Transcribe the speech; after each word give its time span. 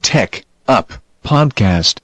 Tech 0.00 0.44
Up 0.66 0.92
Podcast. 1.22 2.00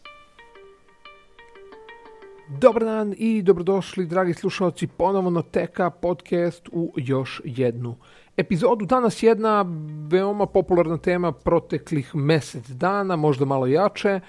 Dobar 2.48 2.84
dan 2.84 3.14
i 3.18 3.42
dobrodošli, 3.42 4.06
dragi 4.06 4.34
slušalci, 4.34 4.86
ponovo 4.86 5.30
na 5.30 5.42
Teka 5.42 5.90
podcast 5.90 6.68
u 6.72 6.92
još 6.96 7.40
jednu 7.44 7.96
epizodu. 8.36 8.86
Danas 8.86 9.22
jedna 9.22 9.64
veoma 10.08 10.46
popularna 10.46 10.98
tema 10.98 11.32
proteklih 11.32 12.14
mesec 12.14 12.68
dana, 12.68 13.16
možda 13.16 13.44
malo 13.44 13.66
jače. 13.66 14.20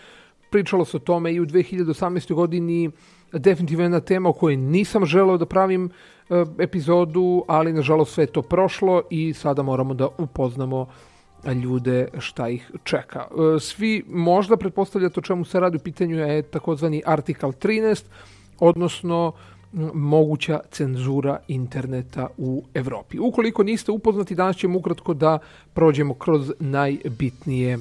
Pričalo 0.51 0.85
se 0.85 0.97
o 0.97 0.99
tome 0.99 1.33
i 1.33 1.39
u 1.39 1.45
2018. 1.45 2.33
godini, 2.33 2.91
definitivno 3.31 3.83
jedna 3.83 3.99
tema 3.99 4.29
o 4.29 4.33
kojoj 4.33 4.57
nisam 4.57 5.05
želeo 5.05 5.37
da 5.37 5.45
pravim 5.45 5.85
e, 5.85 6.45
epizodu, 6.59 7.43
ali 7.47 7.73
nažalost 7.73 8.13
sve 8.13 8.23
je 8.23 8.31
to 8.31 8.41
prošlo 8.41 9.01
i 9.09 9.33
sada 9.33 9.61
moramo 9.63 9.93
da 9.93 10.07
upoznamo 10.17 10.87
ljude 11.53 12.07
šta 12.19 12.49
ih 12.49 12.71
čeka. 12.83 13.19
E, 13.19 13.59
svi 13.59 14.03
možda 14.07 14.57
pretpostavljate 14.57 15.19
o 15.19 15.23
čemu 15.23 15.45
se 15.45 15.59
radi 15.59 15.77
u 15.77 15.79
pitanju 15.79 16.17
je 16.17 16.41
takozvani 16.41 17.03
artikal 17.05 17.51
13, 17.51 18.03
odnosno 18.59 19.33
moguća 19.93 20.59
cenzura 20.71 21.39
interneta 21.47 22.27
u 22.37 22.63
Evropi. 22.73 23.19
Ukoliko 23.19 23.63
niste 23.63 23.91
upoznati, 23.91 24.35
danas 24.35 24.55
ćemo 24.55 24.79
ukratko 24.79 25.13
da 25.13 25.39
prođemo 25.73 26.13
kroz 26.13 26.51
najbitnije 26.59 27.77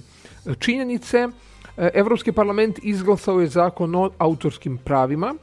činjenice. 0.59 1.29
E, 1.77 1.91
Evropski 1.95 2.33
parlament 2.33 2.79
izglasao 2.83 3.41
je 3.41 3.47
zakon 3.47 3.95
o 3.95 4.11
autorskim 4.19 4.79
pravima. 4.79 5.35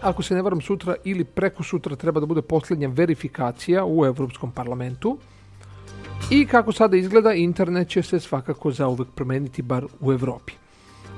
Ako 0.00 0.22
se 0.22 0.34
ne 0.34 0.42
varam 0.42 0.60
sutra 0.60 0.94
ili 1.04 1.24
preko 1.24 1.62
sutra 1.62 1.96
treba 1.96 2.20
da 2.20 2.26
bude 2.26 2.42
posljednja 2.42 2.88
verifikacija 2.88 3.84
u 3.86 4.04
Evropskom 4.06 4.52
parlamentu. 4.52 5.18
I 6.30 6.46
kako 6.46 6.72
sada 6.72 6.96
izgleda, 6.96 7.32
internet 7.32 7.88
će 7.88 8.02
se 8.02 8.20
svakako 8.20 8.70
zauvek 8.70 9.08
promeniti, 9.14 9.62
bar 9.62 9.84
u 10.00 10.12
Evropi. 10.12 10.52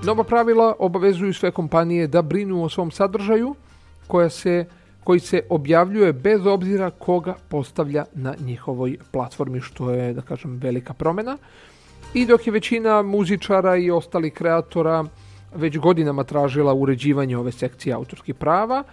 Nova 0.04 0.24
pravila 0.24 0.74
obavezuju 0.78 1.34
sve 1.34 1.50
kompanije 1.50 2.06
da 2.06 2.22
brinu 2.22 2.62
o 2.64 2.68
svom 2.68 2.90
sadržaju, 2.90 3.54
koja 4.06 4.30
se, 4.30 4.64
koji 5.04 5.20
se 5.20 5.42
objavljuje 5.48 6.12
bez 6.12 6.46
obzira 6.46 6.90
koga 6.90 7.34
postavlja 7.48 8.04
na 8.14 8.34
njihovoj 8.40 8.98
platformi, 9.10 9.60
što 9.60 9.90
je, 9.90 10.12
da 10.14 10.22
kažem, 10.22 10.58
velika 10.62 10.94
promjena. 10.94 11.38
I 12.14 12.26
dok 12.26 12.46
je 12.46 12.52
većina 12.52 13.02
muzičara 13.02 13.76
i 13.76 13.90
ostalih 13.90 14.32
kreatora 14.32 15.04
već 15.54 15.78
godinama 15.78 16.24
tražila 16.24 16.74
uređivanje 16.74 17.36
ove 17.36 17.52
sekcije 17.52 17.94
autorskih 17.94 18.34
prava, 18.34 18.84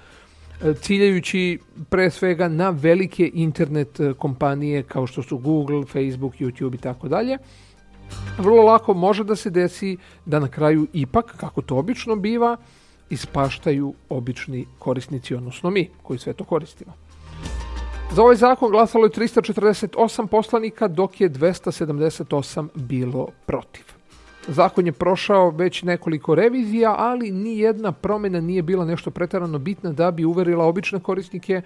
ciljajući 0.81 1.59
pre 1.89 2.09
svega 2.09 2.47
na 2.47 2.69
velike 2.69 3.31
internet 3.33 3.99
e, 3.99 4.13
kompanije 4.13 4.83
kao 4.83 5.07
što 5.07 5.23
su 5.23 5.37
Google, 5.37 5.85
Facebook, 5.85 6.33
YouTube 6.33 6.75
i 6.75 6.77
tako 6.77 7.07
dalje. 7.07 7.37
Vrlo 8.37 8.63
lako 8.63 8.93
može 8.93 9.23
da 9.23 9.35
se 9.35 9.49
desi 9.49 9.97
da 10.25 10.39
na 10.39 10.47
kraju 10.47 10.87
ipak, 10.93 11.35
kako 11.37 11.61
to 11.61 11.77
obično 11.77 12.15
biva, 12.15 12.57
ispaštaju 13.09 13.93
obični 14.09 14.65
korisnici, 14.79 15.35
odnosno 15.35 15.69
mi 15.69 15.89
koji 16.03 16.19
sve 16.19 16.33
to 16.33 16.43
koristimo. 16.43 16.93
Za 18.11 18.21
ovaj 18.21 18.35
zakon 18.35 18.71
glasalo 18.71 19.05
je 19.05 19.11
348 19.11 20.27
poslanika, 20.27 20.87
dok 20.87 21.21
je 21.21 21.29
278 21.29 22.67
bilo 22.75 23.27
protiv. 23.45 23.96
Zakon 24.47 24.85
je 24.85 24.91
prošao 24.91 25.49
već 25.49 25.83
nekoliko 25.83 26.35
revizija, 26.35 26.95
ali 26.97 27.31
ni 27.31 27.57
jedna 27.59 27.91
promjena 27.91 28.39
nije 28.41 28.61
bila 28.61 28.85
nešto 28.85 29.11
pretarano 29.11 29.59
bitna 29.59 29.91
da 29.91 30.11
bi 30.11 30.25
uverila 30.25 30.65
obične 30.65 30.99
korisnike 30.99 31.61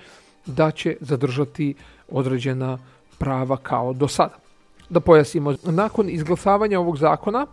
da 0.46 0.72
će 0.72 0.98
zadržati 1.00 1.74
određena 2.12 2.78
prava 3.18 3.58
kao 3.58 3.94
do 3.94 4.08
sada. 4.08 4.36
Da 4.90 5.00
pojasnimo, 5.00 5.56
nakon 5.64 6.10
izglasavanja 6.10 6.80
ovog 6.80 6.98
zakona, 6.98 7.46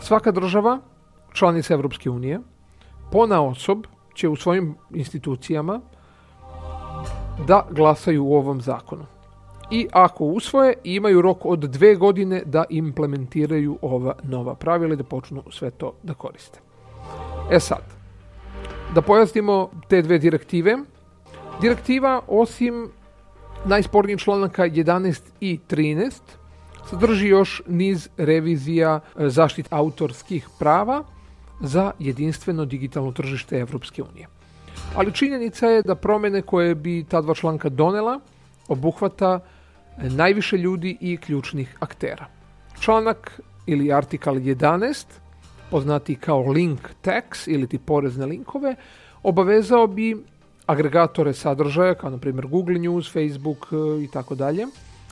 svaka 0.00 0.32
država, 0.32 0.78
članica 1.32 1.74
Europske 1.74 2.10
unije, 2.10 2.40
pona 3.12 3.42
osob 3.42 3.84
će 4.14 4.28
u 4.28 4.36
svojim 4.36 4.74
institucijama 4.90 5.80
da 7.46 7.66
glasaju 7.70 8.24
u 8.24 8.34
ovom 8.34 8.60
zakonu 8.60 9.06
i 9.70 9.88
ako 9.92 10.24
usvoje 10.24 10.74
imaju 10.84 11.22
rok 11.22 11.44
od 11.44 11.58
dve 11.58 11.94
godine 11.94 12.42
da 12.46 12.64
implementiraju 12.70 13.78
ova 13.82 14.14
nova 14.22 14.54
pravila 14.54 14.94
i 14.94 14.96
da 14.96 15.04
počnu 15.04 15.42
sve 15.50 15.70
to 15.70 15.92
da 16.02 16.14
koriste. 16.14 16.58
E 17.50 17.60
sad, 17.60 17.82
da 18.94 19.02
pojasnimo 19.02 19.70
te 19.88 20.02
dve 20.02 20.18
direktive. 20.18 20.78
Direktiva 21.60 22.20
osim 22.28 22.88
najspornijih 23.64 24.18
članaka 24.18 24.68
11 24.68 25.20
i 25.40 25.58
13 25.70 26.20
sadrži 26.90 27.28
još 27.28 27.62
niz 27.66 28.08
revizija 28.16 29.00
e, 29.18 29.28
zaštit 29.28 29.66
autorskih 29.70 30.48
prava 30.58 31.04
za 31.60 31.92
jedinstveno 31.98 32.64
digitalno 32.64 33.12
tržište 33.12 33.58
Evropske 33.58 34.02
unije. 34.02 34.26
Ali 34.94 35.12
činjenica 35.12 35.66
je 35.66 35.82
da 35.82 35.94
promjene 35.94 36.42
koje 36.42 36.74
bi 36.74 37.04
ta 37.04 37.20
dva 37.20 37.34
članka 37.34 37.68
donela 37.68 38.20
obuhvata 38.68 39.40
najviše 39.98 40.56
ljudi 40.56 40.96
i 41.00 41.16
ključnih 41.16 41.76
aktera. 41.80 42.26
Članak 42.80 43.40
ili 43.66 43.92
artikal 43.92 44.34
11, 44.34 45.04
poznati 45.70 46.14
kao 46.14 46.40
link 46.40 46.80
tax 47.04 47.46
ili 47.46 47.66
ti 47.66 47.78
porezne 47.78 48.26
linkove, 48.26 48.76
obavezao 49.22 49.86
bi 49.86 50.16
agregatore 50.66 51.32
sadržaja, 51.32 51.94
kao 51.94 52.10
na 52.10 52.18
primjer 52.18 52.46
Google 52.46 52.78
News, 52.78 53.12
Facebook 53.12 53.66
e, 53.72 54.04
i 54.04 54.08
tako 54.12 54.34
dalje, 54.34 54.66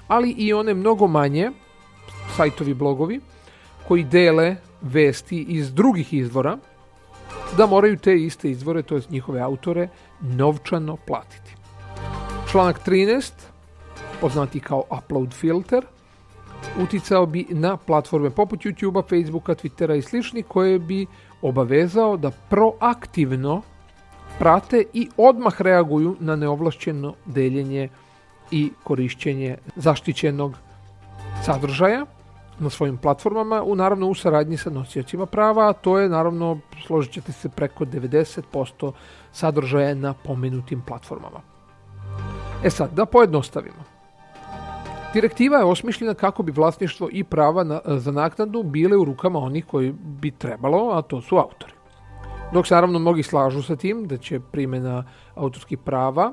ali 0.08 0.30
i 0.30 0.52
one 0.52 0.74
mnogo 0.74 1.06
manje, 1.06 1.50
sajtovi, 2.36 2.74
blogovi, 2.74 3.20
koji 3.88 4.04
dele 4.04 4.56
vesti 4.82 5.42
iz 5.48 5.74
drugih 5.74 6.14
izvora, 6.14 6.58
da 7.56 7.66
moraju 7.66 7.96
te 7.96 8.16
iste 8.16 8.50
izvore, 8.50 8.82
to 8.82 8.94
je 8.94 9.02
njihove 9.10 9.40
autore, 9.40 9.88
novčano 10.20 10.96
platiti. 10.96 11.54
Članak 12.50 12.86
13 12.86 13.32
poznati 14.20 14.60
kao 14.60 14.82
upload 14.98 15.32
filter, 15.32 15.84
uticao 16.82 17.26
bi 17.26 17.46
na 17.50 17.76
platforme 17.76 18.30
poput 18.30 18.60
YouTubea, 18.60 19.08
Facebooka, 19.08 19.54
Twittera 19.54 19.96
i 19.96 20.02
slični 20.02 20.42
koje 20.42 20.78
bi 20.78 21.06
obavezao 21.42 22.16
da 22.16 22.30
proaktivno 22.30 23.62
prate 24.38 24.84
i 24.92 25.08
odmah 25.16 25.60
reaguju 25.60 26.16
na 26.20 26.36
neovlašćeno 26.36 27.14
deljenje 27.26 27.88
i 28.50 28.72
korišćenje 28.84 29.56
zaštićenog 29.76 30.54
sadržaja 31.44 32.06
na 32.58 32.70
svojim 32.70 32.96
platformama, 32.96 33.62
u 33.62 33.74
naravno 33.74 34.08
u 34.08 34.14
saradnji 34.14 34.56
sa 34.56 34.70
nosiocima 34.70 35.26
prava, 35.26 35.68
a 35.68 35.72
to 35.72 35.98
je 35.98 36.08
naravno, 36.08 36.58
složit 36.86 37.12
ćete 37.12 37.32
se, 37.32 37.48
preko 37.48 37.84
90% 37.84 38.92
sadržaja 39.32 39.94
na 39.94 40.14
pomenutim 40.14 40.80
platformama. 40.80 41.40
E 42.64 42.70
sad, 42.70 42.90
da 42.92 43.06
pojednostavimo. 43.06 43.87
Direktiva 45.12 45.58
je 45.58 45.64
osmišljena 45.64 46.14
kako 46.14 46.42
bi 46.42 46.52
vlasništvo 46.52 47.08
i 47.12 47.24
prava 47.24 47.64
na, 47.64 47.80
za 47.86 48.12
naknadu 48.12 48.62
bile 48.62 48.96
u 48.96 49.04
rukama 49.04 49.38
onih 49.38 49.66
koji 49.66 49.92
bi 49.92 50.30
trebalo, 50.30 50.90
a 50.92 51.02
to 51.02 51.20
su 51.20 51.36
autori. 51.36 51.72
Dok 52.52 52.66
se 52.66 52.74
naravno 52.74 52.98
mnogi 52.98 53.22
slažu 53.22 53.62
sa 53.62 53.76
tim 53.76 54.06
da 54.06 54.16
će 54.16 54.40
primjena 54.40 55.04
autorskih 55.34 55.78
prava 55.78 56.32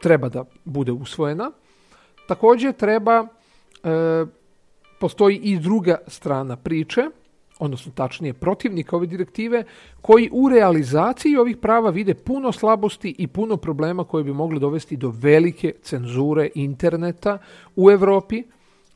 treba 0.00 0.28
da 0.28 0.44
bude 0.64 0.92
usvojena. 0.92 1.50
Također 2.28 2.72
treba, 2.72 3.26
e, 3.84 4.26
postoji 5.00 5.36
i 5.36 5.58
druga 5.58 5.98
strana 6.06 6.56
priče, 6.56 7.02
odnosno 7.58 7.92
tačnije 7.94 8.32
protivnika 8.32 8.96
ove 8.96 9.06
direktive, 9.06 9.64
koji 10.00 10.28
u 10.32 10.48
realizaciji 10.48 11.36
ovih 11.36 11.56
prava 11.56 11.90
vide 11.90 12.14
puno 12.14 12.52
slabosti 12.52 13.14
i 13.18 13.26
puno 13.26 13.56
problema 13.56 14.04
koji 14.04 14.24
bi 14.24 14.32
mogli 14.32 14.60
dovesti 14.60 14.96
do 14.96 15.12
velike 15.16 15.74
cenzure 15.82 16.48
interneta 16.54 17.38
u 17.76 17.90
Europi, 17.90 18.42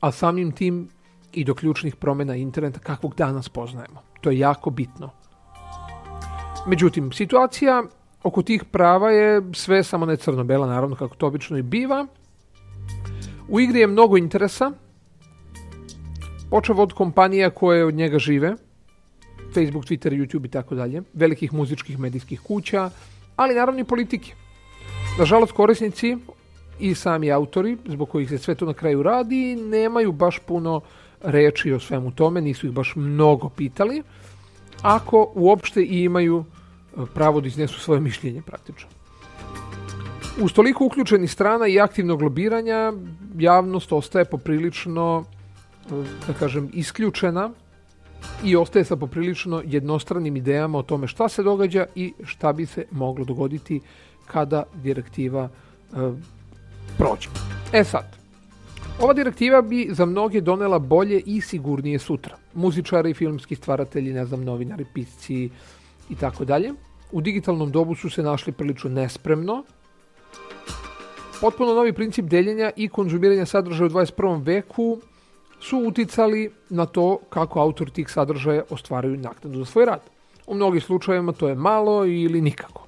a 0.00 0.12
samim 0.12 0.52
tim 0.52 0.88
i 1.32 1.44
do 1.44 1.54
ključnih 1.54 1.96
promjena 1.96 2.36
interneta 2.36 2.78
kakvog 2.78 3.14
danas 3.14 3.48
poznajemo. 3.48 4.02
To 4.20 4.30
je 4.30 4.38
jako 4.38 4.70
bitno. 4.70 5.10
Međutim, 6.66 7.12
situacija 7.12 7.82
oko 8.22 8.42
tih 8.42 8.64
prava 8.64 9.10
je 9.10 9.42
sve 9.52 9.84
samo 9.84 10.06
ne 10.06 10.16
crno-bela, 10.16 10.66
naravno 10.66 10.96
kako 10.96 11.14
to 11.14 11.26
obično 11.26 11.58
i 11.58 11.62
biva. 11.62 12.06
U 13.48 13.60
igri 13.60 13.80
je 13.80 13.86
mnogo 13.86 14.16
interesa, 14.16 14.72
počeo 16.50 16.76
od 16.76 16.92
kompanija 16.92 17.50
koje 17.50 17.84
od 17.84 17.94
njega 17.94 18.18
žive, 18.18 18.54
Facebook, 19.54 19.84
Twitter, 19.84 20.12
YouTube 20.12 20.46
i 20.46 20.50
tako 20.50 20.74
dalje, 20.74 21.02
velikih 21.14 21.52
muzičkih 21.52 21.98
medijskih 21.98 22.40
kuća, 22.40 22.90
ali 23.36 23.54
naravno 23.54 23.80
i 23.80 23.84
politike. 23.84 24.34
Nažalost, 25.18 25.52
korisnici 25.52 26.16
i 26.80 26.94
sami 26.94 27.32
autori, 27.32 27.76
zbog 27.86 28.08
kojih 28.08 28.28
se 28.28 28.38
sve 28.38 28.54
to 28.54 28.66
na 28.66 28.74
kraju 28.74 29.02
radi, 29.02 29.56
nemaju 29.56 30.12
baš 30.12 30.38
puno 30.38 30.80
reči 31.20 31.72
o 31.72 31.80
svemu 31.80 32.10
tome, 32.10 32.40
nisu 32.40 32.66
ih 32.66 32.72
baš 32.72 32.92
mnogo 32.96 33.48
pitali, 33.48 34.02
ako 34.82 35.32
uopšte 35.34 35.82
i 35.82 36.02
imaju 36.02 36.44
e, 36.44 37.00
pravo 37.14 37.40
da 37.40 37.46
iznesu 37.46 37.80
svoje 37.80 38.00
mišljenje 38.00 38.42
praktično. 38.42 38.88
Uz 40.40 40.52
toliko 40.52 40.84
uključenih 40.84 41.32
strana 41.32 41.66
i 41.66 41.80
aktivnog 41.80 42.22
lobiranja, 42.22 42.92
javnost 43.38 43.92
ostaje 43.92 44.24
poprilično 44.24 45.24
da 46.26 46.32
kažem, 46.38 46.70
isključena 46.72 47.50
i 48.44 48.56
ostaje 48.56 48.84
sa 48.84 48.96
poprilično 48.96 49.62
jednostranim 49.66 50.36
idejama 50.36 50.78
o 50.78 50.82
tome 50.82 51.06
šta 51.06 51.28
se 51.28 51.42
događa 51.42 51.86
i 51.94 52.12
šta 52.24 52.52
bi 52.52 52.66
se 52.66 52.84
moglo 52.90 53.24
dogoditi 53.24 53.80
kada 54.26 54.62
direktiva 54.74 55.48
e, 55.48 55.96
prođe. 56.98 57.28
E 57.72 57.84
sad, 57.84 58.16
ova 59.00 59.12
direktiva 59.12 59.62
bi 59.62 59.88
za 59.90 60.06
mnoge 60.06 60.40
donela 60.40 60.78
bolje 60.78 61.20
i 61.26 61.40
sigurnije 61.40 61.98
sutra. 61.98 62.36
Muzičari, 62.54 63.14
filmski 63.14 63.54
stvaratelji, 63.54 64.12
ne 64.12 64.26
znam, 64.26 64.44
novinari, 64.44 64.86
pisci 64.94 65.50
i 66.10 66.16
tako 66.16 66.44
dalje. 66.44 66.72
U 67.12 67.20
digitalnom 67.20 67.70
dobu 67.70 67.94
su 67.94 68.10
se 68.10 68.22
našli 68.22 68.52
prilično 68.52 68.90
nespremno. 68.90 69.64
Potpuno 71.40 71.74
novi 71.74 71.92
princip 71.92 72.24
deljenja 72.24 72.70
i 72.76 72.88
konzumiranja 72.88 73.46
sadržaja 73.46 73.86
u 73.86 73.90
21. 73.90 74.44
veku 74.44 74.98
su 75.60 75.78
uticali 75.78 76.50
na 76.70 76.86
to 76.86 77.18
kako 77.30 77.60
autor 77.60 77.90
tih 77.90 78.10
sadržaja 78.10 78.62
ostvaraju 78.70 79.16
naknadu 79.16 79.58
za 79.58 79.64
svoj 79.64 79.84
rad. 79.84 80.00
U 80.46 80.54
mnogim 80.54 80.80
slučajevima 80.80 81.32
to 81.32 81.48
je 81.48 81.54
malo 81.54 82.06
ili 82.06 82.40
nikako. 82.40 82.86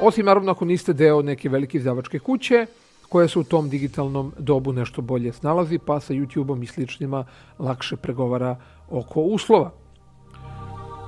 Osim 0.00 0.26
naravno 0.26 0.52
ako 0.52 0.64
niste 0.64 0.92
deo 0.92 1.22
neke 1.22 1.48
velike 1.48 1.78
izdavačke 1.78 2.18
kuće, 2.18 2.66
koja 3.08 3.28
se 3.28 3.38
u 3.38 3.44
tom 3.44 3.68
digitalnom 3.68 4.32
dobu 4.38 4.72
nešto 4.72 5.02
bolje 5.02 5.32
snalazi, 5.32 5.78
pa 5.78 6.00
sa 6.00 6.14
YouTube-om 6.14 6.62
i 6.62 6.66
sličnima 6.66 7.24
lakše 7.58 7.96
pregovara 7.96 8.56
oko 8.90 9.20
uslova. 9.20 9.70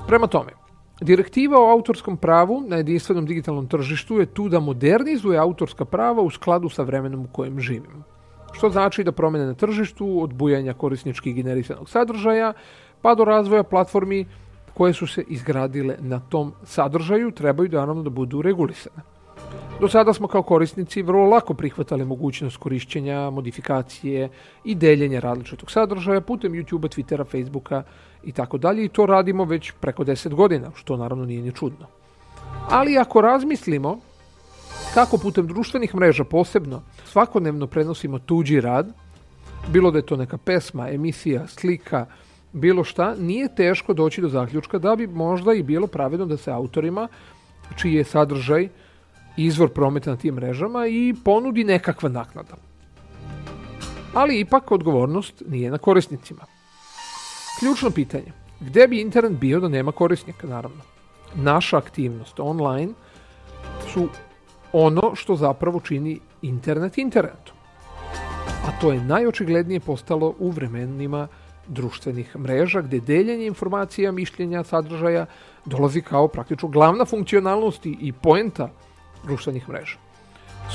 Prema 0.07 0.27
tome, 0.27 0.53
Direktiva 1.01 1.59
o 1.59 1.71
autorskom 1.71 2.17
pravu 2.17 2.65
na 2.67 2.77
jedinstvenom 2.77 3.27
digitalnom 3.27 3.67
tržištu 3.67 4.19
je 4.19 4.27
tu 4.27 4.49
da 4.49 4.61
modernizuje 4.61 5.39
autorska 5.39 5.85
prava 5.85 6.23
u 6.23 6.31
skladu 6.31 6.69
sa 6.69 6.83
vremenom 6.83 7.25
u 7.25 7.29
kojem 7.33 7.61
živimo. 7.61 8.03
Što 8.59 8.71
znači 8.71 9.05
da 9.05 9.13
promene 9.13 9.47
na 9.47 9.55
tržištu 9.55 10.23
od 10.23 10.35
bujanja 10.35 10.73
korisničkih 10.75 11.35
generisanog 11.35 11.89
sadržaja 11.89 12.53
pa 13.03 13.15
do 13.15 13.25
razvoja 13.25 13.63
platformi 13.63 14.27
koje 14.75 14.93
su 14.93 15.07
se 15.07 15.23
izgradile 15.29 15.97
na 16.01 16.21
tom 16.21 16.53
sadržaju 16.65 17.31
trebaju 17.31 17.71
naravno 17.73 18.03
da 18.03 18.11
budu 18.11 18.43
regulisane. 18.43 19.03
Do 19.81 19.89
sada 19.89 20.13
smo 20.13 20.27
kao 20.29 20.43
korisnici 20.43 21.03
vrlo 21.03 21.29
lako 21.29 21.55
prihvatali 21.55 22.05
mogućnost 22.05 22.57
korišćenja, 22.57 23.31
modifikacije 23.31 24.29
i 24.65 24.75
deljenja 24.75 25.21
različitog 25.21 25.71
sadržaja 25.71 26.21
putem 26.21 26.53
YouTube-a, 26.53 26.89
Twittera, 26.89 27.27
Facebooka 27.31 27.83
i 28.25 28.33
tako 28.33 28.59
dalje 28.59 28.85
i 28.85 28.89
to 28.89 29.07
radimo 29.07 29.45
već 29.45 29.73
preko 29.81 30.05
10 30.05 30.35
godina, 30.35 30.71
što 30.75 30.97
naravno 30.97 31.25
nije 31.25 31.43
ni 31.43 31.53
čudno. 31.53 31.87
Ali 32.71 32.99
ako 32.99 33.21
razmislimo 33.21 33.99
kako 34.95 35.19
putem 35.19 35.47
društvenih 35.47 35.95
mreža 35.95 36.25
posebno 36.25 36.83
svakodnevno 37.05 37.67
prenosimo 37.67 38.19
tuđi 38.19 38.61
rad, 38.61 38.93
bilo 39.69 39.91
da 39.91 39.99
je 39.99 40.07
to 40.07 40.17
neka 40.17 40.39
pesma, 40.39 40.89
emisija, 40.91 41.47
slika, 41.47 42.07
bilo 42.53 42.85
šta, 42.85 43.15
nije 43.15 43.55
teško 43.55 43.95
doći 43.95 44.21
do 44.21 44.29
zaključka 44.29 44.79
da 44.79 44.97
bi 44.97 45.07
možda 45.07 45.55
i 45.55 45.63
bilo 45.63 45.87
pravedno 45.87 46.27
da 46.27 46.37
se 46.37 46.51
autorima 46.51 47.09
čiji 47.77 47.95
je 47.95 48.05
sadržaj 48.05 48.69
izvor 49.37 49.69
prometa 49.69 50.11
na 50.11 50.17
tim 50.17 50.35
mrežama 50.35 50.87
i 50.87 51.15
ponudi 51.25 51.65
nekakva 51.65 52.09
naknada. 52.09 52.57
Ali 54.15 54.41
ipak 54.41 54.73
odgovornost 54.73 55.43
nije 55.49 55.71
na 55.71 55.79
korisnicima. 55.79 56.45
Ključno 57.59 57.91
pitanje, 57.91 58.33
gde 58.61 58.89
bi 58.89 59.01
internet 59.01 59.33
bio 59.33 59.61
da 59.61 59.69
nema 59.69 59.93
korisnika, 59.93 60.47
naravno? 60.47 60.81
Naša 61.35 61.77
aktivnost 61.77 62.41
online 62.41 62.93
su 63.93 64.09
ono 64.73 65.15
što 65.15 65.37
zapravo 65.37 65.81
čini 65.81 66.21
internet 66.43 66.99
internetom. 66.99 67.57
A 68.67 68.81
to 68.81 68.93
je 68.93 69.01
najočiglednije 69.01 69.81
postalo 69.81 70.35
u 70.39 70.51
vremenima 70.51 71.29
društvenih 71.69 72.37
mreža 72.37 72.81
gde 72.81 73.01
deljenje 73.01 73.47
informacija, 73.47 74.13
mišljenja, 74.13 74.65
sadržaja 74.65 75.27
dolazi 75.65 76.01
kao 76.01 76.29
praktično 76.29 76.69
glavna 76.69 77.05
funkcionalnost 77.05 77.87
i 77.87 78.13
poenta 78.23 78.71
društvenih 79.25 79.69
mreža. 79.69 79.99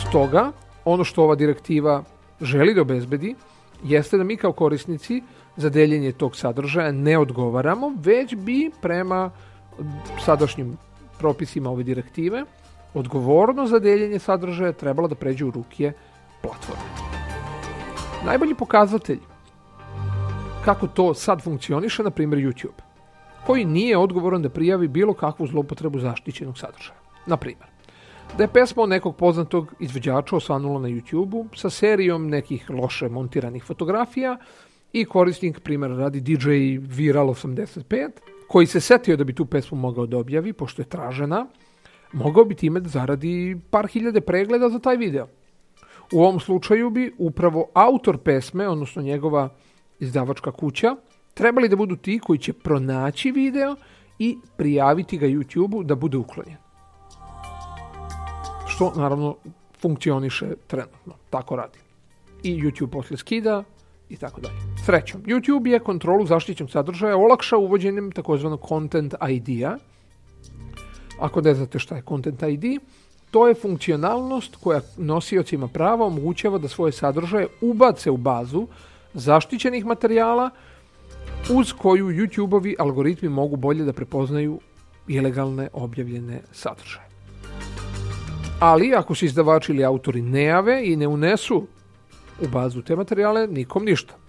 Stoga, 0.07 0.51
ono 0.85 1.03
što 1.03 1.23
ova 1.23 1.35
direktiva 1.35 2.03
želi 2.41 2.73
da 2.73 2.81
obezbedi 2.81 3.35
jeste 3.83 4.17
da 4.17 4.23
mi 4.23 4.37
kao 4.37 4.51
korisnici 4.53 5.21
za 5.55 5.69
deljenje 5.69 6.11
tog 6.11 6.35
sadržaja 6.35 6.91
ne 6.91 7.17
odgovaramo, 7.17 7.91
već 7.99 8.35
bi 8.35 8.71
prema 8.81 9.31
sadašnjim 10.25 10.77
propisima 11.19 11.69
ove 11.69 11.83
direktive 11.83 12.43
odgovornost 12.93 13.71
za 13.71 13.79
deljenje 13.79 14.19
sadržaja 14.19 14.71
trebala 14.71 15.07
da 15.07 15.15
pređe 15.15 15.45
u 15.45 15.51
ruke 15.51 15.91
platforme. 16.41 16.83
Najbolji 18.25 18.55
pokazatelj 18.55 19.19
kako 20.65 20.87
to 20.87 21.13
sad 21.13 21.41
funkcioniše, 21.43 22.03
na 22.03 22.09
primjer 22.09 22.39
YouTube, 22.39 22.81
koji 23.45 23.65
nije 23.65 23.97
odgovoran 23.97 24.41
da 24.41 24.49
prijavi 24.49 24.87
bilo 24.87 25.13
kakvu 25.13 25.47
zlopotrebu 25.47 25.99
zaštićenog 25.99 26.57
sadržaja. 26.57 26.99
Na 27.25 27.37
primjer, 27.37 27.67
da 28.37 28.43
je 28.43 28.53
pesma 28.53 28.85
nekog 28.85 29.15
poznatog 29.15 29.73
izvođača 29.79 30.35
osvanula 30.35 30.79
na 30.79 30.87
YouTube-u 30.87 31.45
sa 31.55 31.69
serijom 31.69 32.29
nekih 32.29 32.69
loše 32.69 33.09
montiranih 33.09 33.63
fotografija 33.63 34.37
i 34.93 35.05
korisnik, 35.05 35.59
primjer 35.59 35.91
radi 35.91 36.21
DJ 36.21 36.49
Viral 36.79 37.27
85, 37.27 38.09
koji 38.47 38.65
se 38.65 38.79
setio 38.79 39.17
da 39.17 39.23
bi 39.23 39.35
tu 39.35 39.45
pesmu 39.45 39.77
mogao 39.77 40.05
da 40.05 40.17
objavi, 40.17 40.53
pošto 40.53 40.81
je 40.81 40.89
tražena, 40.89 41.47
mogao 42.13 42.45
bi 42.45 42.55
time 42.55 42.79
da 42.79 42.89
zaradi 42.89 43.57
par 43.69 43.87
hiljade 43.87 44.21
pregleda 44.21 44.69
za 44.69 44.79
taj 44.79 44.97
video. 44.97 45.27
U 46.13 46.21
ovom 46.21 46.39
slučaju 46.39 46.89
bi 46.89 47.13
upravo 47.17 47.69
autor 47.73 48.17
pesme, 48.17 48.67
odnosno 48.67 49.01
njegova 49.01 49.49
izdavačka 49.99 50.51
kuća, 50.51 50.95
trebali 51.33 51.69
da 51.69 51.75
budu 51.75 51.95
ti 51.95 52.19
koji 52.19 52.39
će 52.39 52.53
pronaći 52.53 53.31
video 53.31 53.75
i 54.19 54.37
prijaviti 54.57 55.17
ga 55.17 55.27
YouTube-u 55.27 55.83
da 55.83 55.95
bude 55.95 56.17
uklonjen 56.17 56.63
što 58.73 58.93
naravno 58.95 59.35
funkcioniše 59.81 60.47
trenutno, 60.67 61.13
tako 61.29 61.55
radi. 61.55 61.79
I 62.43 62.55
YouTube 62.61 62.91
posle 62.91 63.17
skida 63.17 63.63
i 64.09 64.17
tako 64.17 64.41
dalje. 64.41 64.55
Srećom, 64.85 65.23
YouTube 65.23 65.67
je 65.67 65.79
kontrolu 65.79 66.25
zaštićenog 66.25 66.71
sadržaja 66.71 67.17
olakšao 67.17 67.59
uvođenjem 67.59 68.11
takozvanog 68.11 68.61
Content 68.67 69.13
ID-a. 69.29 69.77
Ako 71.19 71.41
ne 71.41 71.53
znate 71.53 71.79
šta 71.79 71.95
je 71.95 72.03
Content 72.09 72.41
ID, 72.41 72.81
to 73.31 73.47
je 73.47 73.55
funkcionalnost 73.55 74.55
koja 74.55 74.81
nosiocima 74.97 75.67
prava 75.67 76.05
omogućava 76.05 76.57
da 76.57 76.67
svoje 76.67 76.91
sadržaje 76.91 77.47
ubace 77.61 78.11
u 78.11 78.17
bazu 78.17 78.67
zaštićenih 79.13 79.85
materijala 79.85 80.49
uz 81.49 81.73
koju 81.73 82.07
YouTube-ovi 82.07 82.75
algoritmi 82.79 83.29
mogu 83.29 83.55
bolje 83.55 83.83
da 83.83 83.93
prepoznaju 83.93 84.59
ilegalne 85.07 85.69
objavljene 85.73 86.41
sadržaje. 86.51 87.07
Ali 88.59 88.93
ako 88.95 89.15
se 89.15 89.25
izdavači 89.25 89.71
ili 89.71 89.85
autori 89.85 90.21
ne 90.21 90.43
jave 90.43 90.81
i 90.85 90.95
ne 90.95 91.07
unesu 91.07 91.67
u 92.41 92.47
bazu 92.47 92.81
te 92.81 92.95
materijale, 92.95 93.47
nikom 93.47 93.85
ništa. 93.85 94.22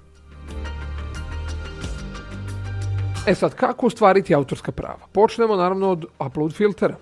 E 3.27 3.35
sad, 3.35 3.55
kako 3.55 3.87
ostvariti 3.87 4.35
autorska 4.35 4.73
prava? 4.73 5.07
Počnemo 5.13 5.57
naravno 5.57 5.91
od 5.91 6.05
upload 6.27 6.53
filtera. 6.53 6.97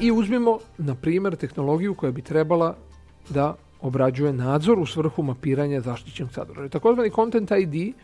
I 0.00 0.12
uzmimo, 0.12 0.58
na 0.78 0.94
primjer, 0.94 1.36
tehnologiju 1.36 1.94
koja 1.94 2.12
bi 2.12 2.22
trebala 2.22 2.76
da 3.28 3.54
obrađuje 3.80 4.32
nadzor 4.32 4.78
u 4.78 4.86
svrhu 4.86 5.22
mapiranja 5.22 5.80
zaštićenog 5.80 6.32
sadržaja. 6.32 6.68
Takozvani 6.68 7.10
Content 7.10 7.50
ID 7.50 7.94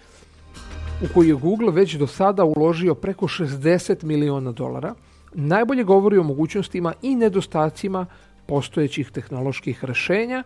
u 1.03 1.15
koji 1.15 1.29
je 1.29 1.35
Google 1.35 1.73
već 1.73 1.95
do 1.95 2.07
sada 2.07 2.45
uložio 2.45 2.95
preko 2.95 3.27
60 3.27 4.05
miliona 4.05 4.53
dolara, 4.53 4.95
najbolje 5.35 5.85
govori 5.85 6.19
o 6.19 6.23
mogućnostima 6.23 6.93
i 7.03 7.15
nedostacima 7.15 8.07
postojećih 8.47 9.11
tehnoloških 9.11 9.85
rešenja 9.85 10.43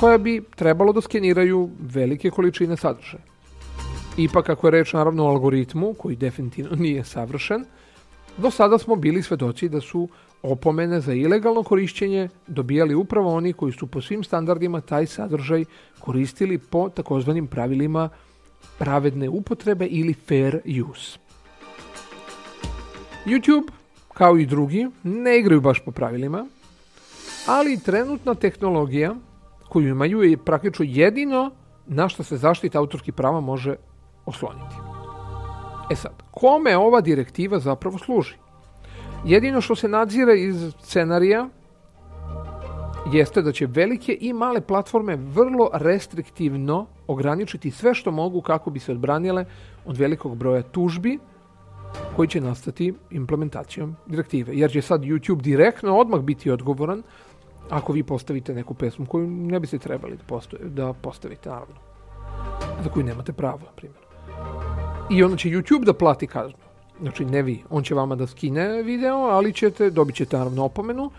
koja 0.00 0.18
bi 0.18 0.42
trebalo 0.56 0.92
da 0.92 1.00
skeniraju 1.00 1.70
velike 1.80 2.30
količine 2.30 2.76
sadržaja. 2.76 3.33
Ipak, 4.16 4.48
ako 4.48 4.66
je 4.66 4.70
reč 4.70 4.92
naravno 4.92 5.24
o 5.24 5.28
algoritmu, 5.28 5.94
koji 5.98 6.16
definitivno 6.16 6.76
nije 6.76 7.04
savršen, 7.04 7.64
do 8.36 8.50
sada 8.50 8.78
smo 8.78 8.96
bili 8.96 9.22
svedoci 9.22 9.68
da 9.68 9.80
su 9.80 10.08
opomene 10.42 11.00
za 11.00 11.12
ilegalno 11.12 11.62
korišćenje 11.62 12.28
dobijali 12.46 12.94
upravo 12.94 13.34
oni 13.34 13.52
koji 13.52 13.72
su 13.72 13.86
po 13.86 14.00
svim 14.00 14.24
standardima 14.24 14.80
taj 14.80 15.06
sadržaj 15.06 15.64
koristili 15.98 16.58
po 16.58 16.88
takozvanim 16.88 17.46
pravilima 17.46 18.08
pravedne 18.78 19.28
upotrebe 19.28 19.86
ili 19.86 20.14
fair 20.14 20.60
use. 20.90 21.18
YouTube, 23.26 23.70
kao 24.12 24.38
i 24.38 24.46
drugi, 24.46 24.86
ne 25.02 25.38
igraju 25.38 25.60
baš 25.60 25.80
po 25.84 25.90
pravilima 25.90 26.46
ali 27.46 27.80
trenutna 27.80 28.34
tehnologija 28.34 29.14
koju 29.68 29.88
imaju 29.88 30.22
je 30.22 30.36
praktično 30.36 30.84
jedino 30.88 31.50
na 31.86 32.08
što 32.08 32.22
se 32.22 32.36
zaštita 32.36 32.78
autorskih 32.78 33.14
prava 33.14 33.40
može 33.40 33.76
osloniti. 34.26 34.76
E 35.90 35.96
sad, 35.96 36.12
kome 36.30 36.76
ova 36.76 37.00
direktiva 37.00 37.58
zapravo 37.58 37.98
služi? 37.98 38.34
Jedino 39.24 39.60
što 39.60 39.74
se 39.74 39.88
nadzira 39.88 40.34
iz 40.34 40.72
scenarija 40.80 41.48
jeste 43.12 43.42
da 43.42 43.52
će 43.52 43.66
velike 43.66 44.18
i 44.20 44.32
male 44.32 44.60
platforme 44.60 45.16
vrlo 45.16 45.70
restriktivno 45.72 46.86
ograničiti 47.06 47.70
sve 47.70 47.94
što 47.94 48.10
mogu 48.10 48.40
kako 48.40 48.70
bi 48.70 48.78
se 48.78 48.92
odbranile 48.92 49.44
od 49.86 49.96
velikog 49.96 50.36
broja 50.36 50.62
tužbi 50.62 51.18
koji 52.16 52.28
će 52.28 52.40
nastati 52.40 52.94
implementacijom 53.10 53.96
direktive. 54.06 54.56
Jer 54.56 54.70
će 54.70 54.82
sad 54.82 55.00
YouTube 55.00 55.40
direktno 55.40 55.96
odmah 55.96 56.20
biti 56.20 56.50
odgovoran 56.50 57.02
ako 57.70 57.92
vi 57.92 58.02
postavite 58.02 58.54
neku 58.54 58.74
pesmu 58.74 59.06
koju 59.06 59.26
ne 59.26 59.60
biste 59.60 59.78
trebali 59.78 60.18
da, 60.28 60.40
da 60.68 60.92
postavite, 60.92 61.48
naravno. 61.48 61.74
Za 62.82 62.90
koju 62.90 63.04
nemate 63.04 63.32
pravo, 63.32 63.58
na 63.58 63.72
primjer. 63.76 64.03
I 65.10 65.22
onda 65.22 65.36
će 65.36 65.48
YouTube 65.48 65.84
da 65.84 65.92
plati 65.92 66.26
kaznu. 66.26 66.58
Znači, 67.00 67.24
ne 67.24 67.42
vi. 67.42 67.62
On 67.70 67.82
će 67.82 67.94
vama 67.94 68.14
da 68.14 68.26
skine 68.26 68.82
video, 68.82 69.16
ali 69.16 69.52
ćete, 69.52 69.90
dobit 69.90 70.16
ćete 70.16 70.36
naravno 70.36 70.64
opomenu. 70.64 71.10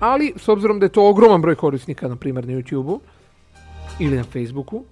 Ali, 0.00 0.32
s 0.36 0.48
obzirom 0.48 0.78
da 0.78 0.86
je 0.86 0.92
to 0.92 1.08
ogroman 1.08 1.42
broj 1.42 1.54
korisnika, 1.54 2.08
na 2.08 2.16
primjer 2.16 2.46
na 2.46 2.52
YouTube-u 2.52 3.00
ili 3.98 4.16
na 4.16 4.24
Facebooku, 4.24 4.82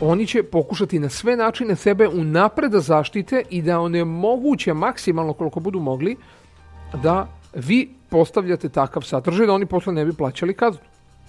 oni 0.00 0.26
će 0.26 0.42
pokušati 0.42 0.98
na 0.98 1.08
sve 1.08 1.36
načine 1.36 1.76
sebe 1.76 2.08
unapred 2.08 2.72
da 2.72 2.80
zaštite 2.80 3.42
i 3.50 3.62
da 3.62 3.80
onemoguće 3.80 4.74
maksimalno 4.74 5.32
koliko 5.32 5.60
budu 5.60 5.80
mogli 5.80 6.16
da 7.02 7.26
vi 7.54 7.94
postavljate 8.08 8.68
takav 8.68 9.02
sadržaj 9.02 9.46
da 9.46 9.52
oni 9.52 9.66
posle 9.66 9.92
ne 9.92 10.04
bi 10.04 10.12
plaćali 10.12 10.54
kaznu. 10.54 10.80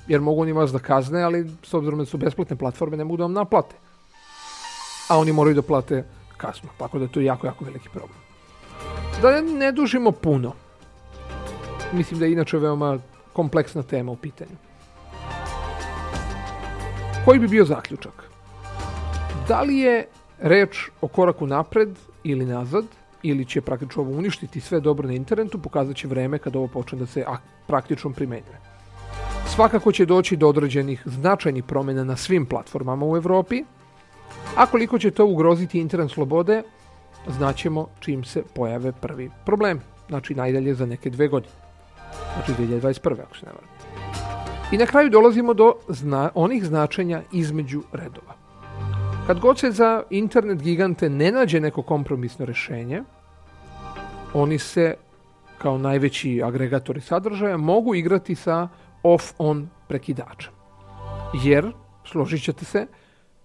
Jer 0.07 0.21
mogu 0.21 0.41
oni 0.41 0.51
vas 0.51 0.71
da 0.71 0.79
kazne, 0.79 1.21
ali 1.21 1.51
s 1.63 1.73
obzirom 1.73 1.99
da 1.99 2.05
su 2.05 2.17
besplatne 2.17 2.55
platforme 2.55 2.97
ne 2.97 3.03
mogu 3.03 3.17
da 3.17 3.23
vam 3.23 3.33
naplate. 3.33 3.75
A 5.09 5.17
oni 5.17 5.31
moraju 5.31 5.55
da 5.55 5.61
plate 5.61 6.03
kaznu. 6.37 6.69
Tako 6.77 6.97
da 6.99 7.05
je 7.05 7.11
to 7.11 7.21
jako, 7.21 7.47
jako 7.47 7.65
veliki 7.65 7.89
problem. 7.89 8.19
Da 9.21 9.41
ne 9.41 9.71
dužimo 9.71 10.11
puno. 10.11 10.53
Mislim 11.93 12.19
da 12.19 12.25
je 12.25 12.31
inače 12.31 12.57
veoma 12.57 12.97
kompleksna 13.33 13.83
tema 13.83 14.11
u 14.11 14.15
pitanju. 14.15 14.55
Koji 17.25 17.39
bi 17.39 17.47
bio 17.47 17.65
zaključak? 17.65 18.23
Da 19.47 19.61
li 19.61 19.77
je 19.77 20.07
reč 20.39 20.89
o 21.01 21.07
koraku 21.07 21.47
napred 21.47 21.89
ili 22.23 22.45
nazad, 22.45 22.85
ili 23.23 23.45
će 23.45 23.61
praktično 23.61 24.01
ovo 24.01 24.11
uništiti 24.11 24.61
sve 24.61 24.79
dobro 24.79 25.07
na 25.07 25.13
internetu, 25.13 25.61
pokazat 25.61 25.95
će 25.95 26.07
vreme 26.07 26.39
kad 26.39 26.55
ovo 26.55 26.67
počne 26.67 26.99
da 26.99 27.05
se 27.05 27.25
praktično 27.67 28.09
primenjuje. 28.09 28.59
Svakako 29.55 29.91
će 29.91 30.05
doći 30.05 30.37
do 30.37 30.47
određenih 30.47 31.01
značajnih 31.05 31.63
promjena 31.63 32.03
na 32.03 32.15
svim 32.15 32.45
platformama 32.45 33.05
u 33.05 33.17
Evropi, 33.17 33.63
a 34.55 34.65
koliko 34.65 34.99
će 34.99 35.11
to 35.11 35.25
ugroziti 35.25 35.79
internet 35.79 36.11
slobode, 36.11 36.63
znaćemo 37.27 37.87
čim 37.99 38.23
se 38.23 38.43
pojave 38.55 38.91
prvi 38.91 39.31
problem. 39.45 39.81
Znači 40.07 40.35
najdalje 40.35 40.73
za 40.73 40.85
neke 40.85 41.09
dve 41.09 41.27
godine. 41.27 41.53
Znači 42.33 42.61
2021. 42.61 43.21
ako 43.21 43.37
se 43.37 43.45
ne 43.45 43.51
varam. 43.51 43.69
I 44.71 44.77
na 44.77 44.85
kraju 44.85 45.09
dolazimo 45.09 45.53
do 45.53 45.73
zna 45.87 46.29
onih 46.35 46.65
značenja 46.65 47.21
između 47.31 47.83
redova. 47.91 48.33
Kad 49.27 49.39
god 49.39 49.59
se 49.59 49.71
za 49.71 50.03
internet 50.09 50.61
gigante 50.61 51.09
ne 51.09 51.31
nađe 51.31 51.59
neko 51.59 51.81
kompromisno 51.81 52.45
rešenje, 52.45 53.03
oni 54.33 54.59
se 54.59 54.95
kao 55.57 55.77
najveći 55.77 56.41
agregatori 56.43 57.01
sadržaja 57.01 57.57
mogu 57.57 57.95
igrati 57.95 58.35
sa 58.35 58.67
off-on 59.03 59.67
prekidačem. 59.87 60.51
Jer, 61.43 61.71
složit 62.05 62.43
ćete 62.43 62.65
se, 62.65 62.87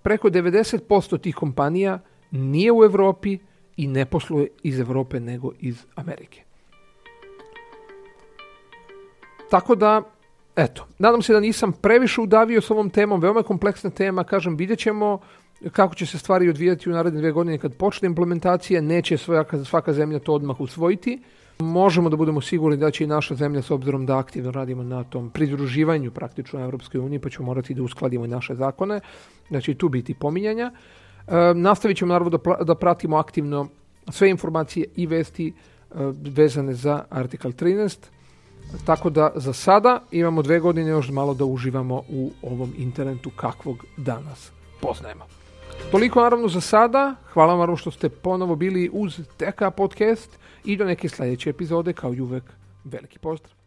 preko 0.05 0.29
90% 0.29 1.21
tih 1.21 1.35
kompanija 1.35 1.99
nije 2.31 2.73
u 2.73 2.85
Evropi 2.85 3.39
i 3.77 3.87
ne 3.87 4.05
posluje 4.05 4.49
iz 4.63 4.81
Evrope 4.81 5.21
nego 5.21 5.53
iz 5.61 5.85
Amerike. 5.95 6.43
Tako 9.51 9.75
da, 9.75 10.03
eto, 10.57 10.87
nadam 10.99 11.23
se 11.23 11.33
da 11.33 11.41
nisam 11.41 11.73
previše 11.73 12.21
udavio 12.21 12.61
s 12.61 12.71
ovom 12.71 12.91
temom, 12.91 13.21
veoma 13.21 13.41
je 13.41 13.45
kompleksna 13.45 13.91
tema, 13.91 14.25
kažem, 14.25 14.57
vidjet 14.57 14.79
ćemo 14.79 15.19
kako 15.73 15.95
će 15.95 16.07
se 16.07 16.19
stvari 16.19 16.49
odvijati 16.49 16.91
u 16.91 16.93
naredne 16.93 17.21
dve 17.21 17.33
godine 17.33 17.59
kad 17.59 17.75
počne 17.75 18.07
implementacija, 18.07 18.81
neće 18.81 19.17
svaka, 19.19 19.65
svaka 19.65 19.93
zemlja 19.93 20.19
to 20.19 20.33
odmah 20.33 20.61
usvojiti. 20.61 21.21
Možemo 21.65 22.09
da 22.09 22.17
budemo 22.17 22.41
sigurni 22.41 22.77
da 22.77 22.91
će 22.91 23.05
i 23.05 23.07
naša 23.07 23.35
zemlja, 23.35 23.63
s 23.63 23.71
obzirom 23.71 24.07
da 24.07 24.19
aktivno 24.19 24.51
radimo 24.51 24.83
na 24.83 25.05
tom 25.05 25.31
pridruživanju 25.31 26.11
praktično 26.11 26.61
Evropskoj 26.61 27.01
uniji, 27.01 27.19
pa 27.19 27.31
ćemo 27.31 27.47
morati 27.47 27.75
da 27.75 27.83
uskladimo 27.83 28.25
i 28.25 28.29
naše 28.29 28.55
zakone, 28.55 29.01
da 29.51 29.61
će 29.61 29.75
tu 29.75 29.89
biti 29.89 30.15
pominjanja. 30.15 30.73
E, 31.27 31.55
nastavit 31.55 31.97
ćemo 31.97 32.13
naravno 32.13 32.39
da, 32.39 32.65
da 32.65 32.75
pratimo 32.75 33.17
aktivno 33.17 33.69
sve 34.09 34.31
informacije 34.31 34.87
i 34.97 35.07
vesti 35.07 35.49
e, 35.49 35.53
vezane 36.23 36.75
za 36.75 37.05
Article 37.11 37.53
13. 37.53 37.99
Tako 38.87 39.11
da 39.11 39.31
za 39.35 39.53
sada 39.53 40.01
imamo 40.11 40.43
dve 40.43 40.61
godine 40.61 40.91
još 40.91 41.11
malo 41.11 41.35
da 41.35 41.45
uživamo 41.45 42.03
u 42.09 42.31
ovom 42.43 42.73
internetu 42.79 43.31
kakvog 43.37 43.85
danas 43.97 44.51
poznajemo. 44.81 45.25
Toliko 45.91 46.21
naravno 46.21 46.49
za 46.49 46.61
sada. 46.61 47.15
Hvala 47.33 47.55
vam 47.55 47.77
što 47.77 47.91
ste 47.91 48.09
ponovo 48.09 48.57
bili 48.57 48.91
uz 48.93 49.21
TK 49.37 49.63
Podcast 49.77 50.39
i 50.65 50.77
do 50.77 50.85
neke 50.85 51.09
sljedeće 51.09 51.51
epizode 51.51 51.93
kao 51.93 52.15
i 52.15 52.21
uvek 52.21 52.45
veliki 52.85 53.19
pozdrav. 53.19 53.64